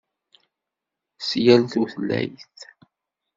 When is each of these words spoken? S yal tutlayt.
S 1.19 1.29
yal 1.45 1.63
tutlayt. 1.71 2.57